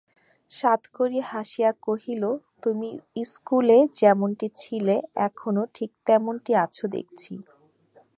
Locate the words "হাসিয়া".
1.31-1.71